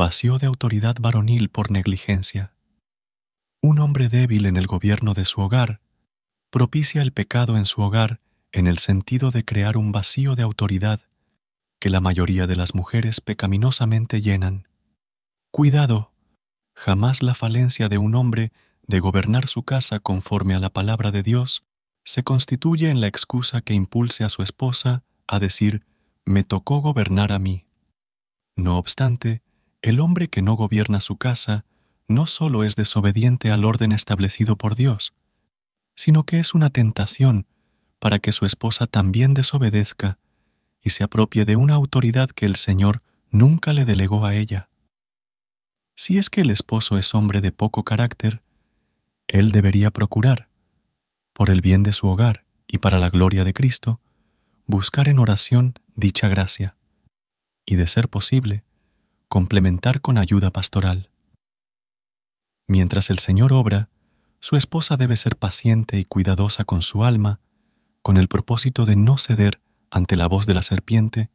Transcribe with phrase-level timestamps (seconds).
[0.00, 2.54] Vacío de autoridad varonil por negligencia.
[3.60, 5.80] Un hombre débil en el gobierno de su hogar
[6.50, 8.20] propicia el pecado en su hogar
[8.52, 11.00] en el sentido de crear un vacío de autoridad
[11.80, 14.68] que la mayoría de las mujeres pecaminosamente llenan.
[15.50, 16.12] Cuidado,
[16.76, 18.52] jamás la falencia de un hombre
[18.86, 21.64] de gobernar su casa conforme a la palabra de Dios
[22.04, 25.84] se constituye en la excusa que impulse a su esposa a decir,
[26.24, 27.66] me tocó gobernar a mí.
[28.54, 29.42] No obstante,
[29.82, 31.64] el hombre que no gobierna su casa
[32.08, 35.12] no solo es desobediente al orden establecido por Dios,
[35.94, 37.46] sino que es una tentación
[37.98, 40.18] para que su esposa también desobedezca
[40.82, 44.68] y se apropie de una autoridad que el Señor nunca le delegó a ella.
[45.96, 48.42] Si es que el esposo es hombre de poco carácter,
[49.26, 50.48] él debería procurar,
[51.32, 54.00] por el bien de su hogar y para la gloria de Cristo,
[54.66, 56.76] buscar en oración dicha gracia,
[57.66, 58.64] y de ser posible,
[59.28, 61.10] complementar con ayuda pastoral.
[62.66, 63.90] Mientras el Señor obra,
[64.40, 67.40] su esposa debe ser paciente y cuidadosa con su alma,
[68.02, 71.30] con el propósito de no ceder ante la voz de la serpiente,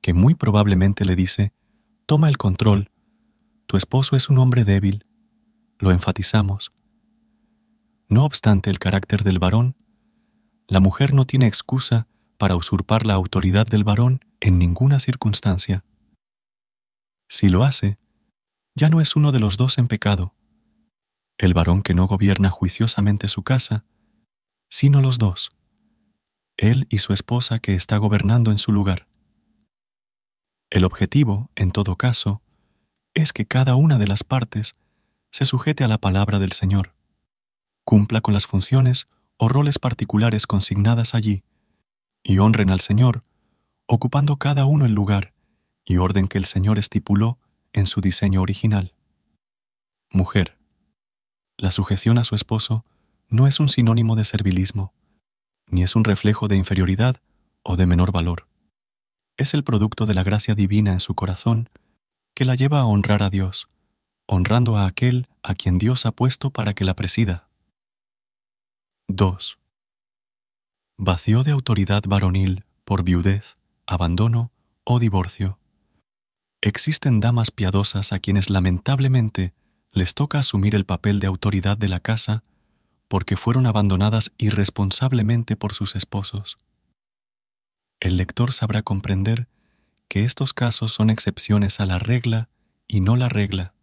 [0.00, 1.52] que muy probablemente le dice,
[2.06, 2.90] toma el control,
[3.66, 5.02] tu esposo es un hombre débil,
[5.78, 6.70] lo enfatizamos.
[8.08, 9.76] No obstante el carácter del varón,
[10.66, 12.06] la mujer no tiene excusa
[12.38, 15.84] para usurpar la autoridad del varón en ninguna circunstancia.
[17.28, 17.98] Si lo hace,
[18.74, 20.34] ya no es uno de los dos en pecado,
[21.36, 23.84] el varón que no gobierna juiciosamente su casa,
[24.70, 25.50] sino los dos,
[26.56, 29.06] él y su esposa que está gobernando en su lugar.
[30.70, 32.42] El objetivo, en todo caso,
[33.14, 34.72] es que cada una de las partes
[35.30, 36.94] se sujete a la palabra del Señor,
[37.84, 39.06] cumpla con las funciones
[39.36, 41.44] o roles particulares consignadas allí,
[42.22, 43.22] y honren al Señor,
[43.86, 45.34] ocupando cada uno el lugar
[45.88, 47.38] y orden que el Señor estipuló
[47.72, 48.92] en su diseño original.
[50.10, 50.58] Mujer.
[51.56, 52.84] La sujeción a su esposo
[53.30, 54.92] no es un sinónimo de servilismo,
[55.66, 57.16] ni es un reflejo de inferioridad
[57.62, 58.46] o de menor valor.
[59.38, 61.70] Es el producto de la gracia divina en su corazón
[62.34, 63.70] que la lleva a honrar a Dios,
[64.26, 67.48] honrando a aquel a quien Dios ha puesto para que la presida.
[69.08, 69.58] 2.
[70.98, 73.56] Vacío de autoridad varonil por viudez,
[73.86, 74.52] abandono
[74.84, 75.57] o divorcio.
[76.60, 79.54] Existen damas piadosas a quienes lamentablemente
[79.92, 82.42] les toca asumir el papel de autoridad de la casa
[83.06, 86.58] porque fueron abandonadas irresponsablemente por sus esposos.
[88.00, 89.48] El lector sabrá comprender
[90.08, 92.48] que estos casos son excepciones a la regla
[92.86, 93.74] y no la regla.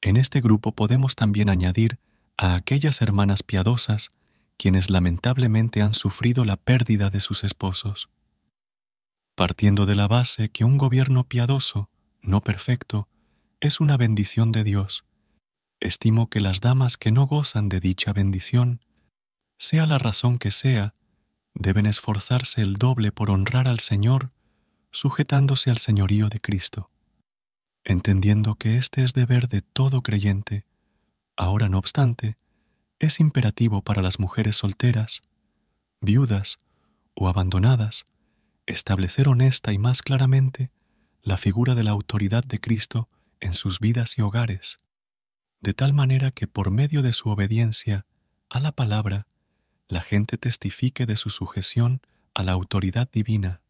[0.00, 1.98] En este grupo podemos también añadir
[2.36, 4.10] a aquellas hermanas piadosas
[4.58, 8.10] quienes lamentablemente han sufrido la pérdida de sus esposos.
[9.38, 11.88] Partiendo de la base que un gobierno piadoso,
[12.22, 13.06] no perfecto,
[13.60, 15.04] es una bendición de Dios,
[15.78, 18.80] Estimo que las damas que no gozan de dicha bendición,
[19.56, 20.96] sea la razón que sea,
[21.54, 24.32] deben esforzarse el doble por honrar al Señor,
[24.90, 26.90] sujetándose al señorío de Cristo,
[27.84, 30.66] entendiendo que este es deber de todo creyente.
[31.36, 32.36] Ahora, no obstante,
[32.98, 35.22] es imperativo para las mujeres solteras,
[36.00, 36.58] viudas
[37.14, 38.04] o abandonadas,
[38.68, 40.70] establecer honesta y más claramente
[41.22, 43.08] la figura de la autoridad de Cristo
[43.40, 44.78] en sus vidas y hogares
[45.60, 48.06] de tal manera que por medio de su obediencia
[48.48, 49.26] a la palabra,
[49.88, 52.00] la gente testifique de su sujeción
[52.34, 53.60] a la autoridad divina.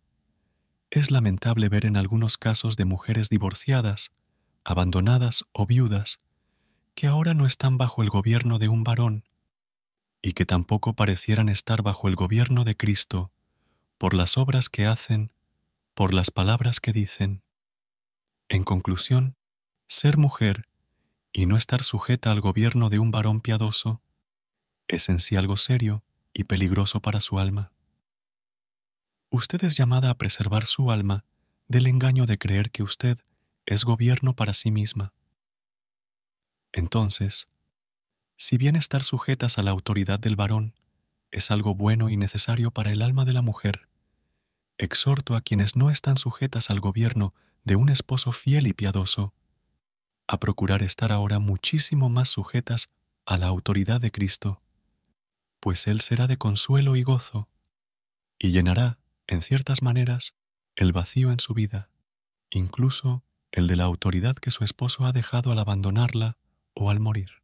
[0.90, 4.10] Es lamentable ver en algunos casos de mujeres divorciadas,
[4.64, 6.18] abandonadas o viudas,
[6.94, 9.24] que ahora no están bajo el gobierno de un varón,
[10.20, 13.30] y que tampoco parecieran estar bajo el gobierno de Cristo,
[13.98, 15.32] por las obras que hacen,
[15.94, 17.42] por las palabras que dicen.
[18.48, 19.36] En conclusión,
[19.88, 20.68] ser mujer
[21.32, 24.00] y no estar sujeta al gobierno de un varón piadoso
[24.86, 27.72] es en sí algo serio y peligroso para su alma.
[29.30, 31.24] Usted es llamada a preservar su alma
[31.66, 33.18] del engaño de creer que usted
[33.66, 35.12] es gobierno para sí misma.
[36.72, 37.46] Entonces,
[38.36, 40.74] si bien estar sujetas a la autoridad del varón
[41.30, 43.87] es algo bueno y necesario para el alma de la mujer,
[44.78, 47.34] exhorto a quienes no están sujetas al gobierno
[47.64, 49.34] de un esposo fiel y piadoso
[50.26, 52.88] a procurar estar ahora muchísimo más sujetas
[53.26, 54.62] a la autoridad de Cristo,
[55.60, 57.48] pues Él será de consuelo y gozo,
[58.38, 60.34] y llenará, en ciertas maneras,
[60.76, 61.90] el vacío en su vida,
[62.50, 66.38] incluso el de la autoridad que su esposo ha dejado al abandonarla
[66.74, 67.37] o al morir.